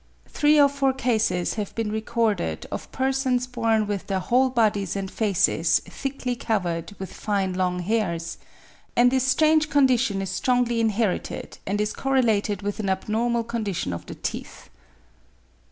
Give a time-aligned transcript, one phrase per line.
[0.27, 5.11] Three or four cases have been recorded of persons born with their whole bodies and
[5.11, 8.39] faces thickly covered with fine long hairs;
[8.95, 14.07] and this strange condition is strongly inherited, and is correlated with an abnormal condition of
[14.07, 14.71] the teeth.